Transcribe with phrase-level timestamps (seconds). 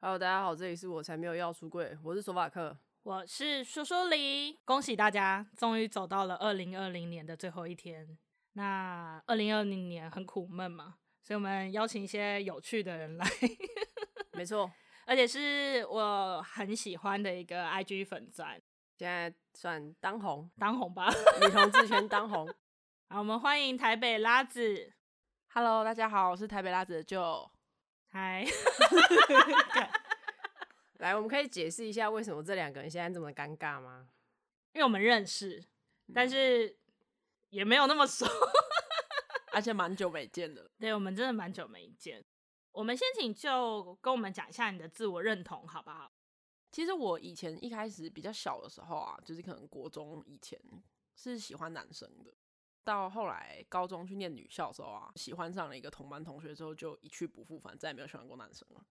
[0.00, 8.16] Hello，大家好，这里是我才没有要出柜，我是索法克，我是说说黎，恭喜大家终于走到了二零二零年的最后一天。
[8.52, 13.26] 那二零二零年很苦闷嘛，所以我们邀请一些有趣的人来，
[14.34, 14.70] 没错，
[15.04, 18.54] 而且是我很喜欢的一个 IG 粉专，
[18.96, 21.08] 现在算当红，当红吧，
[21.40, 22.46] 女同志圈当红。
[23.10, 24.92] 好，我们欢迎台北拉子。
[25.48, 27.50] Hello，大家好，我是台北拉子的 Joe。
[28.10, 28.44] 嗨，
[30.98, 34.08] 来，我们可以解释一下为什么这两个人现在这么尴尬吗？
[34.72, 35.62] 因为我们认识，
[36.14, 36.76] 但是
[37.50, 38.26] 也没有那么熟，
[39.52, 40.70] 而且蛮久没见的。
[40.78, 42.24] 对，我们真的蛮久没见。
[42.72, 46.10] 我们先请 Joe 跟我们讲一下你的自我认同，好不好？
[46.70, 50.60] 其实我以前一开始比较小的时候啊，就是可能国中以前
[51.14, 52.32] 是喜欢男生的。
[52.84, 58.82] 到后来高中去念女校的时候啊，喜欢上了一个同班同学之后，就一去不复返，再也没有喜欢过男生了。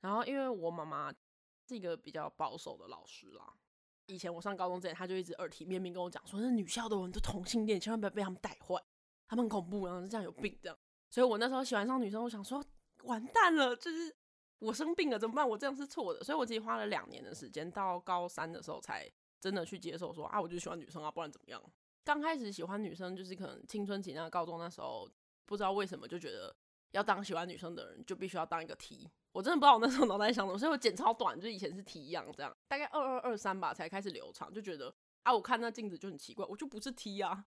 [0.00, 1.12] 然后因为我妈妈
[1.68, 3.54] 是一个比较保守的老师啦，
[4.06, 8.82] 以前我上高中之前，她就一直耳提面命跟我讲说，那女校的人都同性恋，千万不要被他们带坏，
[9.26, 10.76] 他们很恐怖，然后这样有病这样。
[11.10, 12.62] 所以我那时候喜欢上女生，我想说
[13.04, 14.14] 完蛋了，就是
[14.58, 15.48] 我生病了怎么办？
[15.48, 16.24] 我这样是错的。
[16.24, 21.62] 所以我自己花了两年的时间，到高三的时候才真的去接受说啊，我就喜欢女生啊，不然怎么样？
[22.04, 25.10] 刚开始喜欢女生，就是可能青春期那个高中那时候，
[25.46, 26.54] 不知道为什么就觉得
[26.92, 29.10] 要当喜欢女生的人，就必须要当一个 T。
[29.32, 37.46] 我真的不知道我那时候脑袋想什么，所以我剪超短，就以前是 T 一样这样，大概二二二三吧才开始留长，就觉得啊，我看那镜子就很奇怪，我就不是 T 啊。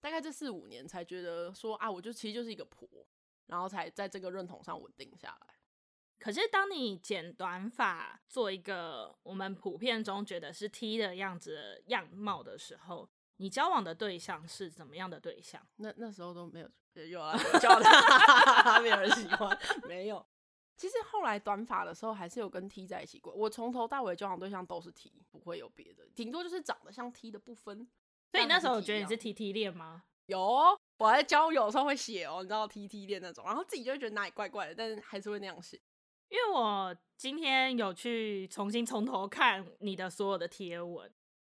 [0.00, 2.88] 大概这四五年才觉得说啊，我就其实就是一个婆，
[3.46, 5.54] 然后才在这个认同上稳定下来。
[6.18, 15.60] 可是当你剪短发，做一个我们普遍中觉得是 T 的样子样貌的时候，你交往的对象是怎么样的对象？
[15.76, 16.68] 那那时候都没有
[17.06, 17.84] 有啊，交的
[18.82, 19.58] 没有人喜欢，
[19.88, 20.24] 没有。
[20.76, 23.32] 其实后来短发的时候，还是有跟 T 在一起过。
[23.32, 27.88] 我从头到尾交往对象都是 T，不会有别的，顶多就是长得像 T 的部分。
[28.30, 30.04] 所以你那时候我觉得你是 T T 恋吗？
[30.26, 35.80] 有，我在交友的时候会写哦，你知道 T T 恋那种，然后自己就会觉得哪里怪怪的，但是还是会那样写。
[36.28, 41.10] 因为我今天有去重新从头看你的所有的贴文。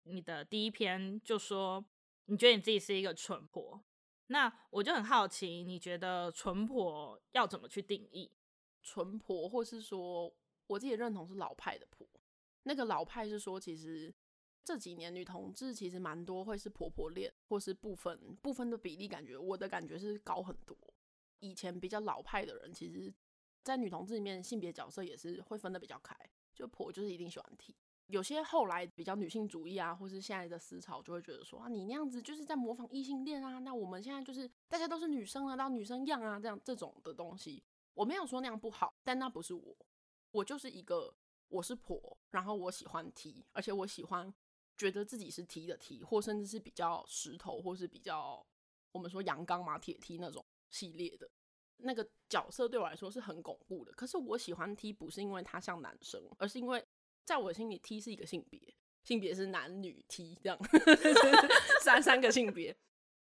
[0.03, 1.83] 你的第一篇就说，
[2.25, 3.81] 你觉得你自己是一个纯婆，
[4.27, 8.31] 那我就很好奇，你觉得纯婆要怎么去定义？
[8.81, 10.33] 纯婆，或是说
[10.67, 12.07] 我自己认同是老派的婆。
[12.63, 14.13] 那个老派是说，其实
[14.63, 20.77] 这几年女同志其实蛮多会是婆婆恋，或是部分部分的比例，感觉我的感觉是高很多。
[21.39, 23.13] 以前比较老派的人，其实
[23.63, 26.15] 在女同志里面性别角色也是会分得比较开，
[26.53, 27.75] 就婆就是一定喜欢 T。
[28.11, 33.57] 有些后来比较女性主义啊，或是现在的思潮，就会觉得说啊，你那样子就是在模仿异性恋啊。
[33.59, 37.63] 那我们现在就是大家都是女生啊，当女生样啊，这样这种的东西，
[37.93, 39.75] 我没有说那样不好，但那不是我，
[40.31, 41.15] 我就是一个
[41.47, 44.33] 我是婆，然后我喜欢 T，而且我喜欢
[44.75, 48.45] 觉得自己是 T 的 T，或甚至是比较石头，或是比较
[48.91, 51.29] 我们说阳刚嘛铁 T 那种系列的
[51.77, 53.91] 那个角色，对我来说是很巩固的。
[53.93, 56.85] 可是我喜欢 T 不是因为他像男生，而是因为。
[57.25, 58.59] 在我心里，T 是一个性别，
[59.03, 60.59] 性别是男女 T 这样，
[61.83, 62.75] 三三个性别。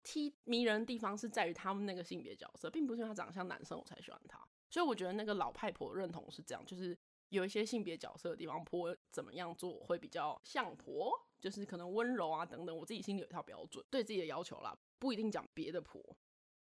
[0.03, 4.39] T 迷人的地方是在于他们那个性别角色，并不是因为他长得像男生我才喜欢他。
[4.69, 6.97] 所以我觉得那个老太婆认同是这样，就是
[7.29, 12.77] 有一些性别角色的地方，婆怎么样做会比较像婆，就是可能温柔啊等等。
[12.77, 16.01] 我自己心里有一套标准，对自己的要求啦，不一定讲别的婆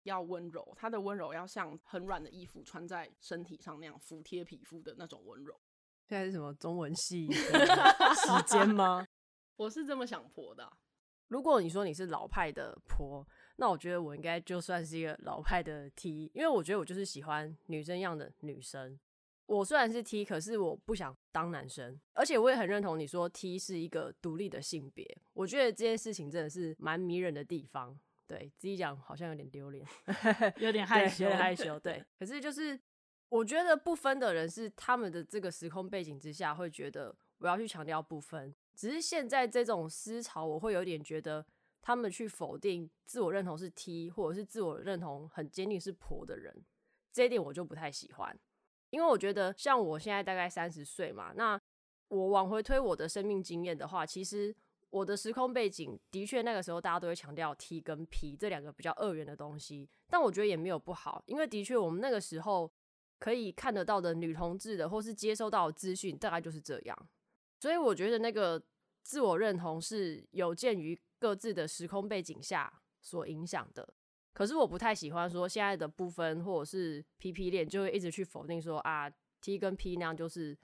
[0.04, 5.60] 要温柔，她的温柔要像很软的衣服穿在身体上那样服帖皮肤的那种温柔。
[6.08, 7.52] 现在是什么中文系时
[8.46, 9.04] 间吗？
[9.56, 10.72] 我是这么想婆的啊。
[11.28, 18.96] 如果你说你是老派的婆，那我觉得我应该就算是一个老派的 T，因为我觉得我就是喜欢女生样的女生。
[19.46, 25.04] 我虽然是 T，可是我不想当男生，而且我也很认同你说 T 是一个独立的性别。
[25.32, 27.98] 我觉得这件事情真的是蛮迷人的地方。
[28.28, 29.84] 对，自己讲好像有点丢脸，
[30.58, 31.80] 有点害羞，有点害羞。
[31.80, 32.78] 对，可是就是。
[33.28, 41.44] 我觉得不分的人是他们的这个时空背景之下会觉得我要去强调不分，只是现在这种思潮，我会有点觉得
[41.82, 46.64] 他们去否定自我认同是 T 或者是自我认同很坚定是婆的人，
[47.12, 48.38] 这一点我就不太喜欢，
[48.90, 51.60] 因为我觉得像我现在大概三十岁嘛，那
[52.08, 54.54] 我往回推我的生命经验的话，其实
[54.90, 62.72] 我的时空背景的确那个时候大家都会强调 T 跟 P 这两个比较二元的东西，但我觉得也没有不好，因为的确我们那个时候。
[63.18, 67.08] 可以看得到的女同志的，或是接收到的资讯，大概就是这样。
[67.60, 68.62] 所以我觉得那个
[69.02, 73.88] 自我认同是有鉴于各自的时空背景下所影响的。
[74.34, 79.10] 可是我不太喜欢说现在的部分或者是 PP 恋，就会一直去否定说啊
[79.40, 80.54] T 跟 P 那样就是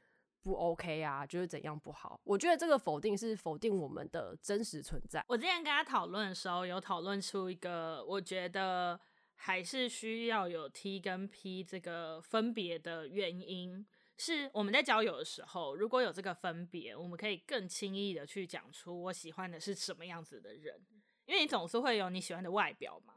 [0.43, 2.20] 不 OK 啊，就是怎样不好。
[2.25, 5.25] 我觉得这个否定是否定我们的真实存在。
[5.28, 9.00] 我之前跟他讨论的时候，有讨论出一个，我觉得
[9.44, 13.84] 还是需要有 T 跟 P 这个分别的原因，
[14.16, 20.80] 是我们在交友的时候，如果有这个分别，我们可以更轻易的去讲出我喜欢的是什么样子的人，
[21.26, 23.14] 因为你总是会有你喜欢的外表嘛。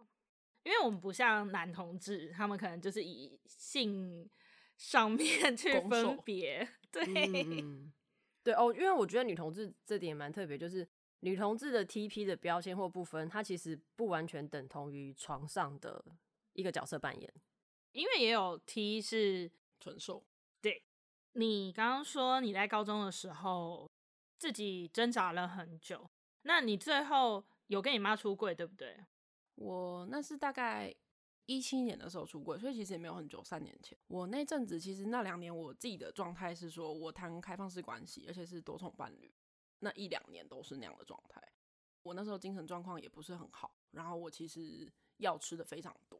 [0.64, 4.28] 因为我们不像男同志，他们可能就是以性
[4.78, 7.94] 上面去分别， 对，嗯、
[8.44, 10.88] 对哦，因为我觉得女同志这点蛮特别，就是
[11.26, 16.06] 女同志的 TP 的标签或部分，它其实不完全等同于床上的
[16.54, 17.34] 一个角色扮演，
[17.94, 20.24] 因为也有 T 是纯受。
[20.62, 20.84] 对，
[21.34, 23.90] 你刚刚说你在高中的时候
[24.38, 26.08] 自己挣扎了很久，
[26.44, 28.96] 那你最后有跟你妈出柜，对不对？
[29.56, 30.94] 我那是大概
[31.48, 33.98] 一七年的时候出柜，所以其实也没有很久，三年前。
[34.06, 39.34] 我那阵子其实那两年我自己的状态是说，我谈开放式关系，而且是多重伴侣，
[39.80, 41.42] 那一两年都是那样的状态。
[42.04, 46.20] 我那时候精神状况也不是很好，然后我其实药吃的非常多，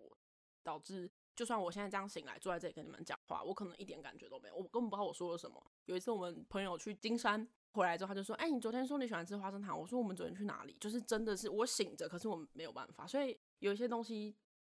[0.64, 5.62] 导致就算我现在这样醒来坐在这里跟你们讲话，我可能一点感觉都没有，我根本不知道我说了什么。
[5.86, 7.48] 有一次我们朋友去金山。
[7.76, 10.78] 回来之后，他就说：“哎、你昨天说你喜欢吃花生糖，我说我们昨天去哪里？
[10.80, 13.06] 就是真的是我醒着，可是我没有办法。
[13.06, 14.34] 所以有一些东西，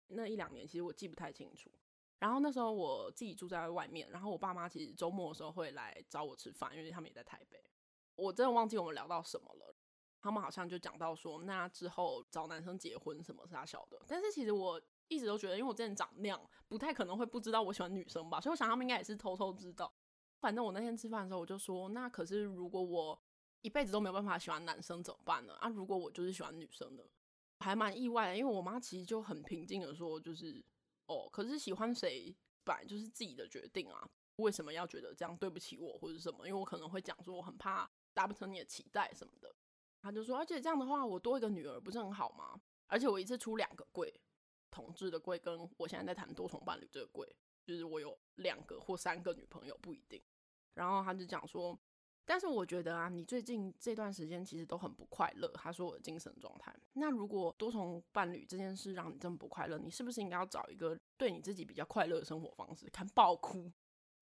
[0.09, 1.71] 那一两年其实我记不太清楚。
[2.19, 7.59] 然后那时候我自己住在外面，然后我爸妈其实周末的时候会来找我吃饭，因为他们也在台北。
[8.21, 9.75] 我真的忘记我们聊到什么了。
[10.21, 13.99] 他们好像就讲到说，那之后找男生结婚什么是他晓得。
[14.07, 16.39] 但是其实我一直都觉得，因为我之前长那样，
[16.69, 18.39] 不太可能会不知道我喜欢女生吧。
[18.39, 19.91] 所以我想他们应该也是偷偷知道。”
[20.39, 23.19] 反正我那天吃饭的时候，我就说，那可是如果我
[23.63, 25.55] 一辈子都没有办法喜欢男生怎么办呢？
[25.55, 27.07] 啊，如果我就是喜欢女生的，
[27.59, 30.63] 还蛮意外的，因为我妈其实就很平静的说，就是
[31.07, 32.35] 哦，可是喜欢谁
[32.65, 34.07] 本来就是自己的决定啊，
[34.37, 36.47] 为什么要觉得这样对不起我或者什么？
[36.47, 39.55] 因为我可能会讲说我很怕达不成你的期待什么的。
[40.03, 42.61] 他就说，而且这样的话，我多一个女儿不是很好吗？
[42.87, 44.13] 而且我一次出两个柜，
[44.71, 50.23] 同志的柜跟我现在在谈多重伴侣这个柜，就是我有两个或三个女朋友不一定。
[50.75, 51.79] 然后他就讲说，
[52.25, 55.49] 但是我觉得啊，你最近这段时间其实都很不快乐。
[55.49, 56.75] 他说我的精神状态。
[56.95, 62.89] 那如果多重伴侣这件事让你这么不快乐，你是不是应该要找一个对你自己比较快乐的生活方式？
[62.91, 63.71] 看爆哭，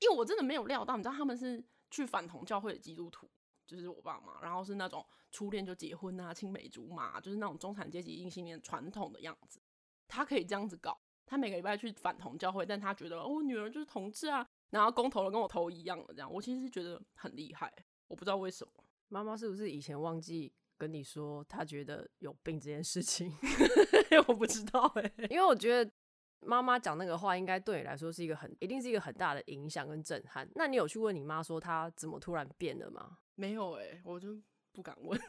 [0.00, 3.30] 因为我真的没有料到，你知道他们是去反同教会的基督徒，
[3.68, 9.60] 就是我爸妈，然后是那种初恋就结婚啊，青梅竹马，就是那种中产阶级异性恋传统的样子。
[10.08, 14.48] 他可以这样子搞，他每个礼拜去反同教会，但他觉得哦，我女儿就是同志啊。
[14.70, 17.72] 然后公投了跟我投一样的，这样我其实是觉得很厉害，
[18.06, 18.72] 我不知道为什么。
[19.08, 23.32] 妈妈是不是以前忘记跟你说她觉得有病这件事情？
[24.28, 25.90] 我不知道哎、欸， 因为我觉得
[26.40, 30.48] 妈妈讲那个话应该对你来说是一个很，一定是一个很大的影响跟震撼。
[30.54, 33.18] 那你有去问你妈说她怎么突然变了吗？
[33.34, 34.36] 没有哎、欸，我就
[34.72, 35.18] 不敢问。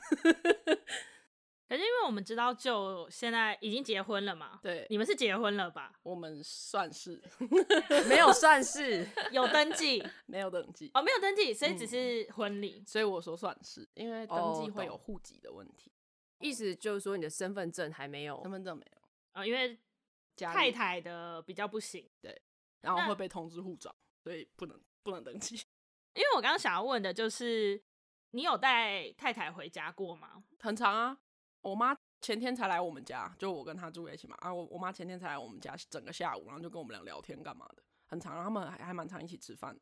[1.69, 4.59] 可是因为我们知道，就现在已经结婚了嘛。
[4.63, 5.93] 对，你们是结婚了吧？
[6.01, 7.21] 我们算是
[8.09, 12.85] 没有算是 有登记，没有登记哦，没有登记，所以只是婚礼、嗯。
[12.87, 15.97] 所以我说算是，因为登记会有户籍的问题、哦。
[16.39, 19.01] 意思就是说你的身份证还没有，身份证没有
[19.33, 19.77] 啊、哦，因为
[20.47, 22.41] 太太的比较不行，对，
[22.81, 23.93] 然后会被通知护照，
[24.23, 25.55] 所以不能不能登记。
[26.15, 27.81] 因为我刚刚想要问的就是，
[28.31, 30.43] 你有带太太回家过吗？
[30.59, 31.17] 很长啊。
[31.61, 34.35] 我妈前天才来我们家，就我跟她住在一起嘛。
[34.39, 39.77] 啊，我我妈前天才来我们家整个下午，然后就跟我们俩聊天干嘛的，很长，然后他们还还蛮常一起吃饭。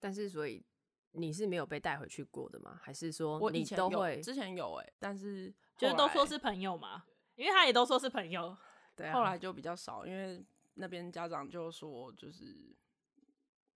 [0.00, 0.64] 但是，所以
[1.12, 2.80] 你是没有被带回去过的吗？
[2.82, 4.20] 还是说我你都会？
[4.22, 8.56] 之前有哎、欸，但是就是都说是朋友嘛，因为他也都说是朋友。
[8.98, 12.76] 对啊，后来就比较少，因为那边家长就说就是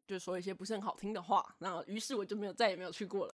[0.04, 3.34] 就说一些不是很好听的话，然后于是我就没有再也没有去过了，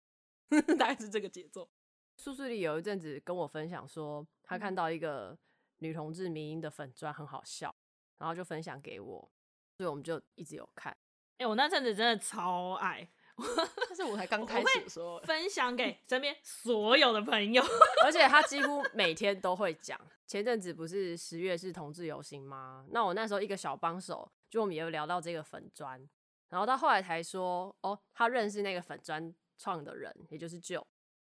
[0.80, 1.70] 大概是这个节奏。
[2.18, 5.38] 苏苏里有一阵子跟我分享说，他看到一个
[5.78, 7.76] 女同志迷音的粉钻很好笑，
[8.18, 9.32] 然后就分享给我，
[9.78, 10.92] 所以我们就一直有看。
[11.38, 13.08] 哎、欸，我那阵子真的超爱，
[13.88, 17.64] 但是我才刚开始说，分享给身边所有的朋友，
[18.04, 20.00] 而且他几乎每天都会讲。
[20.26, 22.86] 前阵子不是十月是同志游行吗？
[22.90, 26.02] 那我那时候一个小帮手，就我们也有聊到这个粉砖，
[26.50, 30.84] 然后到后来才说，哦，他认识那个粉砖创的人，也就是 Joe。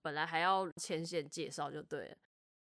[0.03, 2.17] 本来还要牵线介绍就对了，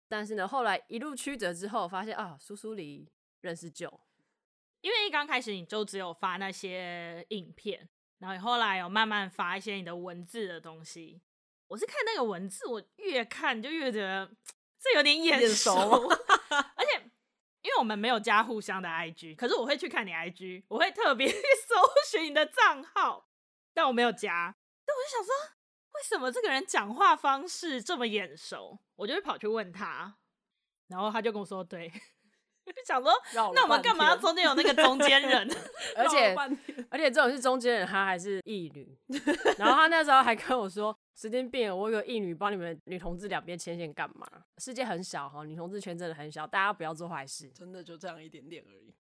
[0.09, 3.11] 但是呢，后来一路曲折之后，发现啊，苏苏里
[3.41, 3.99] 认识 Joe，
[4.81, 7.89] 因为一刚开始你就只有发那些影片，
[8.25, 11.21] 然后你后来有慢慢发一些你的文字的东西。
[11.69, 14.27] 我是看那个文字，我越看就越觉得
[14.81, 16.09] 这有点眼熟，
[16.49, 17.03] 而且
[17.61, 21.75] 因为我们没有加互相的 IG，可是我会去看你 IG，我会特别 去搜
[22.11, 23.29] 寻你的账号，
[23.75, 24.57] 但我没有加。
[24.87, 25.35] 但我就想说，
[25.93, 28.79] 为什么这个人讲话方式这么眼熟？
[28.97, 30.17] 我就会跑去问他，
[30.87, 31.93] 然后他就跟我说：“对。”
[32.73, 33.13] 就想说，
[33.55, 35.49] 那我们干嘛要中间有那个中间人？
[35.97, 36.35] 而且
[36.91, 38.97] 而且这种是中间人，他还是异女。
[39.59, 44.27] 然后他那时候还跟我说：“时间变了，我有个异女帮你们女同志两边牵线干嘛？
[44.59, 47.49] 世界很小哈，女同志圈真的很小，大家不要做坏事。
[47.51, 48.95] 真的就这样一点点而已。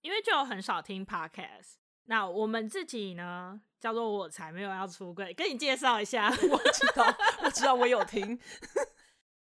[0.00, 1.74] 因为就很少听 podcast。
[2.06, 6.28] 那我们自己呢，叫做我才没有要出柜，跟你介绍一下。
[6.28, 8.38] 我知道，我知道，我有听。”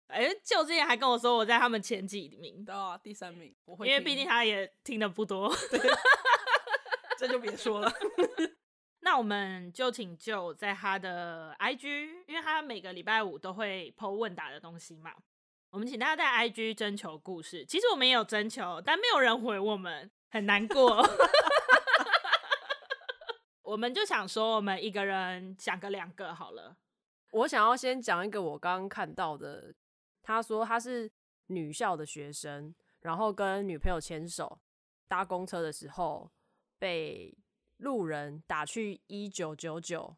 [0.09, 5.53] 哎、欸，就之前还跟我说我在他们前几名，对啊，第三名，我会，因为毕竟他也听的不多，
[7.19, 7.93] 这就别说了。
[9.01, 15.13] 那我们就请就在他的 IG，因为他每个礼拜五都会 po 问答的东西嘛，
[15.71, 17.65] 我们请大家在 IG 征求故事。
[17.65, 21.05] 其实我们也有征求，但没有人回我们，很难过。
[23.63, 26.77] 我们就想说，我们一个人讲个两个好了。
[27.33, 29.75] 我想要先讲一个我刚刚看到的。
[30.26, 31.09] 他说他是
[31.47, 34.59] 女校的学生，然后跟女朋友牵手
[35.06, 36.28] 搭公车的时候，
[36.80, 37.33] 被
[37.76, 40.16] 路人打去一九九九，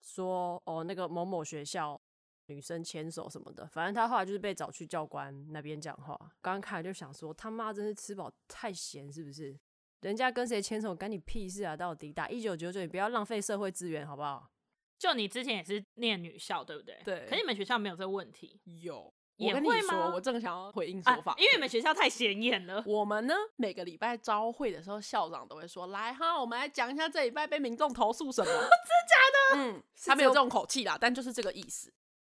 [0.00, 2.00] 说哦那个某某学校
[2.46, 6.16] 女生牵手什么的，反正他后来就是被找去教官那边讲话。
[6.40, 9.58] 刚刚看来就想说他妈真是吃饱太闲是不是？
[10.02, 11.76] 人家跟谁牵手干你屁事啊？
[11.76, 14.48] 到底打一九九九，你不要浪费社会资源好不好？
[14.96, 17.00] 就你之前也是念女校对不对？
[17.04, 17.26] 对。
[17.26, 18.60] 可是你们学校没有这个问题？
[18.82, 19.12] 有。
[19.40, 22.82] 我跟你说，我正想要回应说法，啊，因为你们学校太显眼了。
[22.86, 28.46] 我们呢，每个礼拜招会的时候，校长都会说：“来哈，我们来讲一下这礼拜被民众投诉什么。
[28.52, 28.68] ”真的
[29.08, 29.78] 假的？
[29.78, 31.92] 嗯，他没有这种口气啦，但就是这个意思。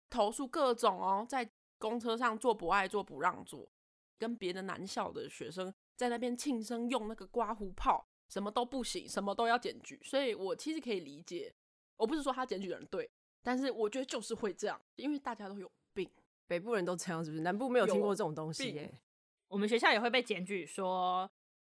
[0.09, 3.69] 投诉各种哦，在公车上坐不爱坐不让座，
[4.19, 9.99] 跟别的男校的学生在那边庆生用那个刮胡泡，什么都不行，什么都要检举。
[10.03, 11.53] 所以我其实可以理解，
[11.95, 13.09] 我不是说他检举的人对，
[13.41, 15.73] 但是我觉得就是会这样，因为大家都有病。
[16.47, 17.43] 北部人都这样是不是？
[17.43, 18.99] 南部没有听过这种东西耶、欸。
[19.49, 21.29] 我们学校也会被检举说，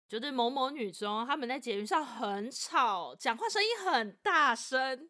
[0.07, 5.09] 就是某某女中他们在捷运上很吵，讲话声音很大声。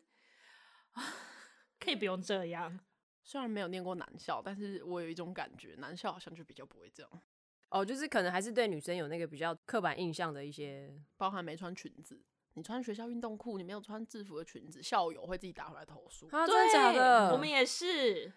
[1.79, 2.79] 可以不用这样。
[3.23, 7.21] 虽然没有念过男校，但是我有一种感觉，男校好像就比较不会这样。
[7.69, 16.27] 哦，就是可能还是对女生有那个比较刻板印象的一些，包含没穿裙子，你穿学校运动裤，你没有穿制服的裙子，校友会自己打回来投诉。
[16.27, 17.33] 啊，真的假的？
[17.33, 18.31] 我们也是。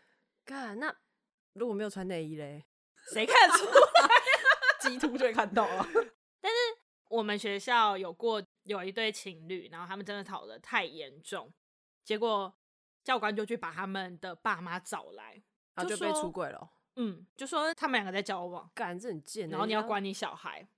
[0.44, 0.94] 干那。
[1.58, 2.64] 如果没有穿内衣嘞，
[3.12, 4.08] 谁看出来？
[4.80, 5.86] 基图就会看到啊。
[6.40, 6.56] 但是
[7.08, 11.52] 我们学校有过有一对情侣，然后他们真的吵得太严重，
[12.04, 12.54] 结果
[13.02, 15.42] 教官就去把他们的爸妈找来，
[15.74, 16.70] 然后就被出柜了。
[16.96, 19.48] 嗯，就说他们两个在交往，干这很贱。
[19.48, 20.68] 然后你要管你小孩，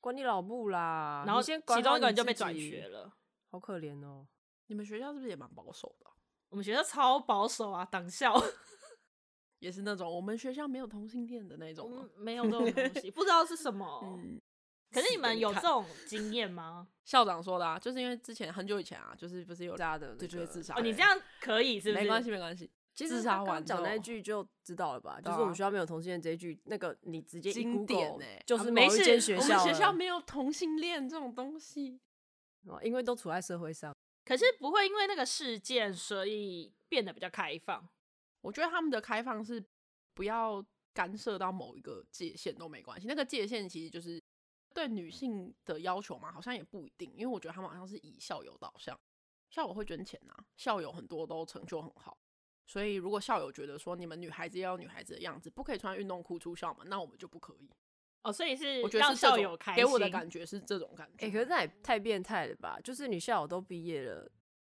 [0.00, 1.22] 管你老母啦。
[1.26, 3.12] 然后其中一个人就被转学了，
[3.50, 4.26] 好可怜哦。
[4.66, 6.06] 你们学校是不是也蛮保守的？
[6.48, 8.34] 我们学校超保守啊，党校。
[9.60, 14.00] 也是那种我们学校没有同性恋的那种，嗯，没有这种东西，不知道是什么。
[14.04, 14.40] 嗯，
[14.90, 16.88] 可是你们有这种经验吗？
[17.04, 20.74] 校长说的啊，就是因为之前很久以前啊，就是不是有大的，就就会自杀。
[20.76, 22.02] 哦，你这样可以是不是？
[22.02, 22.70] 没关系，没关系。
[22.92, 25.18] 其实自杀完讲那一句就知道了吧？
[25.20, 32.00] 就是我们学校没有同性恋这一句，那个你直接经典呢，就是某一间学校，我们学校没有同性恋这种东西，
[32.82, 33.94] 因为都处在社会上。
[34.24, 37.88] 可是不会因为那个事件，所以变得比较开放。
[38.40, 39.62] 我觉得他们的开放是
[40.14, 43.06] 不要干涉到某一个界限都没关系。
[43.06, 44.22] 那个界限其实就是
[44.74, 47.12] 对女性的要求嘛，好像也不一定。
[47.14, 48.98] 因为我觉得他们好像是以校友导向，
[49.50, 52.18] 校友会捐钱啊，校友很多都成就很好。
[52.66, 57.70] 所以如果校友觉得说你们女孩子要有女孩子的样子，不可以穿运动裤出校门，那我们就不可以。
[58.22, 61.26] 哦，所以是我觉得是校友开给我的感觉是这种感觉。
[61.26, 62.78] 哎、欸，可是那也太变态了吧？
[62.84, 64.30] 就是女校友都毕业了。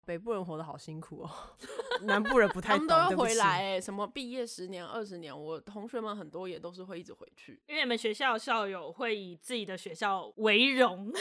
[0.06, 1.30] 北部人活得好辛苦哦，
[2.04, 2.88] 南部人不太懂。
[2.88, 11.12] 他们都要回来哎，什么毕业十年、二十年，我同学们很多也都是会一直回去，因为你们学校校友会以自己的学校为荣，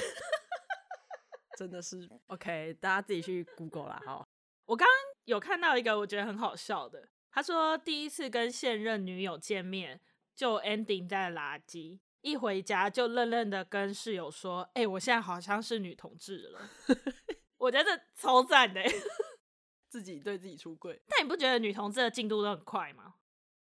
[1.57, 4.03] 真的是 OK，大家自己去 Google 啦。
[4.05, 4.27] 好，
[4.67, 10.01] 我刚刚有看到一个我觉得很好笑的，他说第一次跟现任女友见面
[10.35, 16.71] 就 ending 在垃圾，一回家就愣愣的跟室友说：“哎、欸，我现在好像是女同志了。”
[17.63, 18.83] 我觉得超赞的，
[19.89, 21.01] 自己对自己出柜。
[21.07, 23.15] 但你不觉得女同志的进度都很快吗？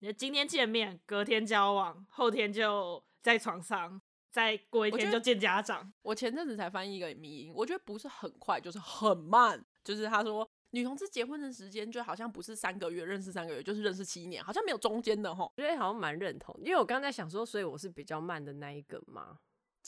[0.01, 3.99] 你今天见面，隔天交往，后天就在床上，
[4.31, 5.81] 再过一天就见家长。
[6.03, 9.65] 我，我前阵子才翻译一个迷因，我觉得不是很快，就是很慢。
[9.83, 15.51] 就是他说女同志结婚的时间就好像不是三个月认识三个月，就是认识七年，好像没有中间的吼。
[15.57, 19.39] 我觉得好像蛮认同，因为我刚才想说，所以我是比较慢的那一个嘛。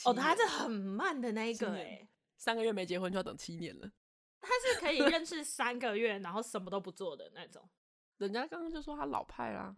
[0.06, 2.08] 哦，他是很慢的那一个哎。
[2.40, 3.90] 三个月没结婚就要等七年了，
[4.40, 7.68] 他是可以认识三个月，然后什么都不做的那种。
[8.18, 9.76] 人家刚刚就说他老派啦。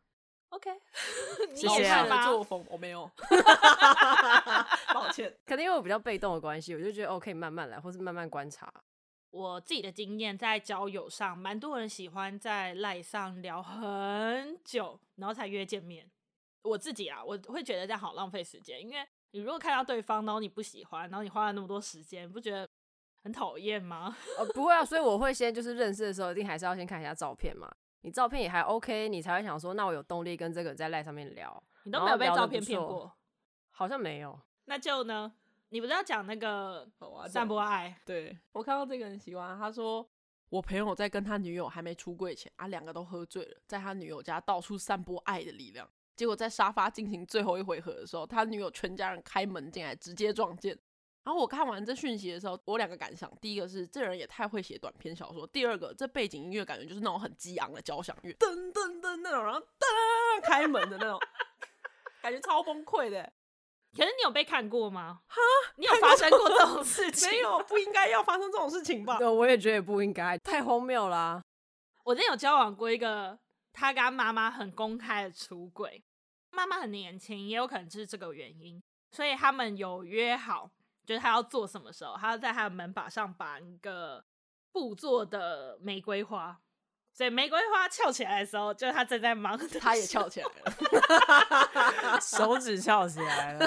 [0.51, 0.71] OK，
[1.55, 3.09] 谢谢啊老派的作风我没有，
[4.93, 5.33] 抱歉。
[5.47, 8.69] 可能因为我比较被动的关系，我就觉得哦，可以慢慢来，或是慢慢观察。
[9.31, 16.11] 我自己的经验，在交友上，蛮多人喜欢在赖上聊很久，然后才约见面。
[16.63, 22.69] 我自己啊，我会觉得这样好浪费时间，因为你如果看到对方，然后你不喜欢，然后你花了那么多时间，不觉得
[23.23, 24.17] 很讨厌吗？
[24.39, 27.71] 呃，不会啊，所以我会先就是认识的时候，一定还是要先看一下照片嘛。
[28.03, 31.63] 你照片也还 OK，你才会想说，那我有动力跟这个在赖上面聊。
[31.83, 33.13] 你都没有被照片骗过？
[33.71, 34.39] 好像没有。
[34.65, 35.33] 那就呢？
[35.69, 36.89] 你不是要讲那个
[37.29, 37.97] 散播爱？
[38.05, 40.05] 对，我看到这个人喜欢，他说
[40.49, 45.89] 我朋友在跟他女友还没出柜前啊，两个都喝醉了，在他女友家到处散播爱的力量。
[46.17, 50.77] 结果在沙发进行最后一回合的时候，他女友全家人开门进来，直接撞见。
[51.23, 61.21] 然后我看完这讯息的时候，我两个感想：第一个是这人也太会写短篇小说；第二个，这背景音乐感觉就是那种很激昂的交响乐，噔噔噔那种，然后噔开门的那种，
[62.23, 63.31] 感觉超崩溃的。
[63.95, 65.21] 可是你有被看过吗？
[65.27, 65.41] 哈，
[65.77, 67.29] 你有发生过这种事情？
[67.29, 69.19] 没有，不应该要发生这种事情吧？
[69.19, 71.45] 对，我也觉得不应该，太荒谬啦、啊。
[72.05, 73.39] 我之前有交往过一个，
[73.73, 76.03] 他跟他妈妈很公开的出轨，
[76.51, 80.71] 妈妈很年轻，也有可能就是这个原因，所以他们有约好。
[81.11, 84.25] 就是他要做什么时候，他要在他的门把上绑一个
[84.71, 86.57] 布做的玫瑰花，
[87.13, 93.67] 所以玫瑰花翘起来的时候，就是他正在忙，他也翘起来了， 手指翘起来了。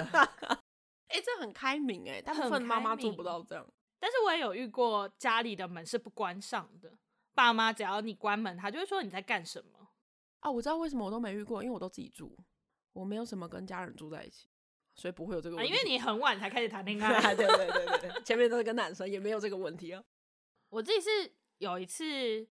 [1.10, 3.68] 哎、欸，这很开明哎，大部分妈妈做不到这样。
[4.00, 6.98] 但是我也有遇过家里的门是不关上的，
[7.34, 9.90] 爸妈只要你关门，他就会说你在干什么
[10.40, 10.50] 啊？
[10.50, 12.38] 我知道为什么我都没遇过，因为我都自己住，
[12.94, 14.48] 我没有什么跟家人住在一起。
[14.96, 17.36] 所以不会有这个问题，啊，因为你很晚才开始谈恋 爱。
[17.36, 20.04] 对对对对对，前面都是跟男生，也没有这个问题啊。
[20.70, 22.48] 我自己是有一次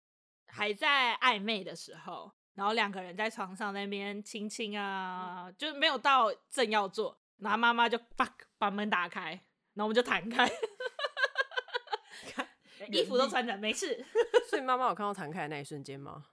[0.47, 8.29] 还在暧昧的时候，然后两个人在床上那边亲亲啊，嗯、就没有到正要做，然后妈妈就把
[8.59, 9.31] 把门打开，
[9.75, 10.47] 然后我们就弹开，
[12.91, 14.05] 衣服都穿着没事。
[14.49, 16.27] 所以妈妈有看到弹开的那一瞬间吗？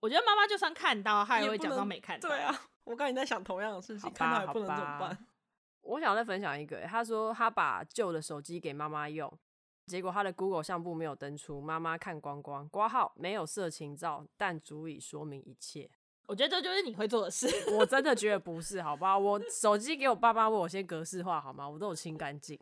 [0.00, 2.28] 我觉得妈妈就算看到，她也会假装没看到。
[2.28, 5.26] 对啊，我刚才在想同样的事情，看到也不能怎么办？
[5.82, 9.30] 我想再分享一个，他说他把旧的手机给妈妈用，
[9.86, 15.90] 结果他的 Google 相簿没有登出，妈妈看光光，挂号没有色情照，但足以说明一切。
[16.26, 19.18] 我觉得这就是你会做的事，我真的觉得不是，好吧？
[19.18, 21.68] 我手机给我爸妈，为我先格式化好吗？
[21.68, 22.56] 我都有清干净，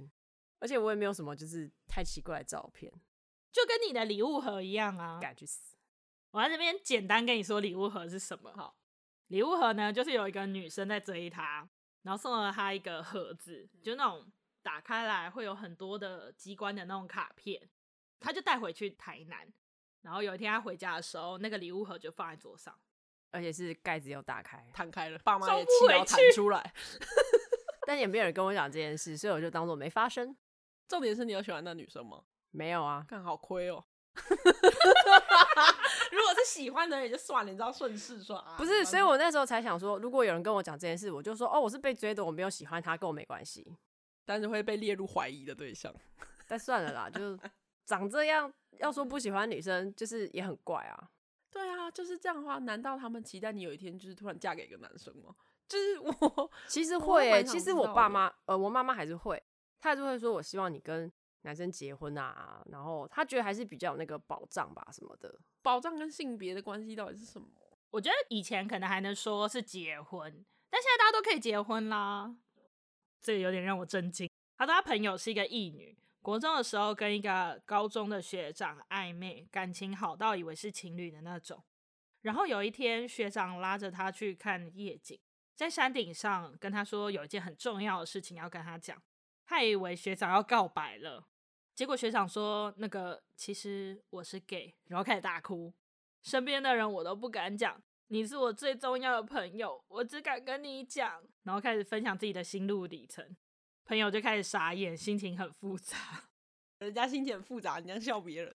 [0.59, 2.91] 而且我也没有什么就是太奇怪的照片，
[3.53, 5.77] 就跟你的礼物盒一样啊，赶去死！
[6.31, 8.73] 我在这边简单跟你说礼物盒是什么哈，
[9.27, 11.69] 礼物盒呢，就是有一个女生在追他。
[12.03, 14.27] 然后送了他一个盒子，就那种
[14.63, 17.69] 打开来会有很多的机关的那种卡片，
[18.19, 19.53] 他就带回去台南。
[20.03, 22.75] 然后有一天他回家的时候，那个礼物盒就放在桌上，
[23.33, 26.73] 而且是盖子有打开，弹开了，爸妈也气到弹出来。
[27.87, 30.37] 但也没有人跟我讲这件事，所以我就当做没发生。
[30.89, 32.23] 重点是你有喜欢那女生吗？
[32.51, 33.85] 没有啊，看好亏哦。
[36.11, 38.55] 如果是喜欢的人也就算了，你知道顺势算啊。
[38.59, 43.77] 不是，所以我那时候才想说，如果有人跟我讲这件事，我就说哦，我是被追的，我没有喜欢他，跟我没关系。
[44.25, 45.95] 但是会被列入怀疑的对象。
[46.49, 47.39] 但算了啦，就
[47.87, 51.11] 长这样，要说不喜欢女生，就是也很怪啊。
[51.51, 55.35] 对啊，就是这样的话，难道他们期待你有一天就是突然嫁给一个男生吗？
[55.69, 59.41] 就是我其实会、欸，其实我爸妈，呃，我妈妈还是会，
[59.81, 61.11] 她还是会说，我希望你跟。
[61.43, 65.41] 男生结婚啊，然后他觉得还是比较有那个保障吧，什么的。
[65.63, 67.49] 保障跟性别的关系到底是什么？
[67.91, 70.31] 我觉得以前可能还能说是结婚，
[70.71, 72.35] 但现在大家都可以结婚啦，
[73.21, 74.31] 这个有点让我震惊。
[74.57, 81.65] 他的他朋友是一个异女，国中的时候跟一个高中的学长暧昧，感情好到以为是情侣的那种。
[82.23, 85.19] 然后有一天，学长拉着他去看夜景，
[85.57, 89.03] 在山顶上跟他说有一件很重要的事情要跟他讲，
[89.47, 91.30] 他以为学长要告白了。
[91.81, 95.73] 结果学长说：“那个其实我是 gay。”然后开始大哭。
[96.21, 101.25] 身边的人我都不敢讲，你是我最重要的朋友，我只敢跟你讲。
[101.45, 103.35] 然后开始分享自己的心路历程，
[103.87, 105.97] 朋友就开始傻眼，心情很复杂。
[106.81, 108.55] 人家心情很复杂，你这样笑别人。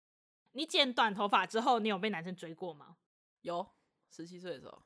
[0.54, 2.96] 你剪短头发之后，你有被男生追过吗？
[3.42, 3.64] 有，
[4.11, 4.82] 十七岁的时候。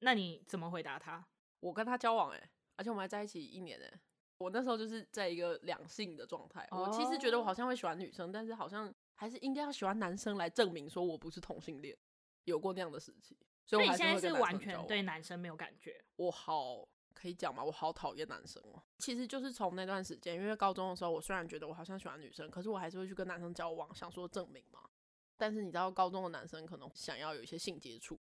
[0.00, 1.24] 那你怎么回答他？
[1.60, 4.00] 我跟他交往哎，而且我们还在一起一年哎。
[4.38, 11.96] 我那时候就是在一个两性的状态，我其实觉得我好像会喜欢女生，但是好像还是应该要喜欢男生来证明说我不是同性恋，
[12.44, 13.36] 有过那样的时期。
[13.64, 16.00] 所以，我现在是完全对男生没有感觉？
[16.16, 17.64] 我好可以讲吗？
[17.64, 18.80] 我好讨厌男生哦。
[18.98, 24.80] 其实就是从那段时间，因为高中的时候，我虽然觉得我好像喜欢女生，可是我还是会去跟男生交往，想说证明嘛。
[25.36, 28.16] 但是你知道，高中的男生可能想要有一些性接触，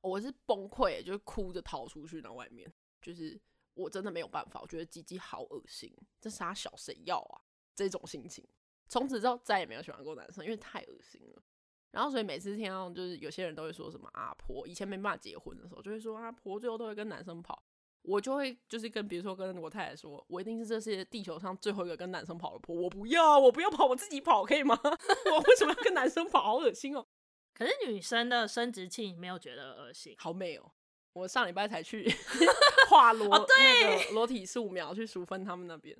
[0.00, 2.72] 我是崩溃，就是哭着逃出去那外面。
[3.02, 3.38] 就是
[3.74, 7.40] 我真的没有办法，我觉得鸡鸡好恶心，这啥小谁要啊？
[7.74, 8.46] 这种心情，
[8.88, 11.42] 从此之后再也没有喜欢过男生，因为太恶心了。
[11.90, 17.62] 然后所以每次听到就是有些人都会说什么阿婆，以前没办法结婚的时候，就会说阿婆最后都会跟男生跑。
[18.02, 24.78] 我就会就是跟比如说跟我太太说，我一定是这世界地球上最后一个跟男生跑的婆，我不要，我不要跑，我自己跑可以吗？
[24.84, 26.42] 我为什么要跟男生跑？
[26.42, 27.06] 好恶心哦！
[27.54, 30.14] 可是女生的生殖器你没有觉得恶心？
[30.18, 30.70] 好美哦！
[31.14, 32.06] 我上礼拜才去
[32.90, 35.96] 画裸哦，对那个裸体素描，去淑芬他们那边。